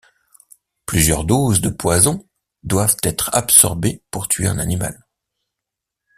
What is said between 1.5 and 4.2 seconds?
de poisons doivent être absorbées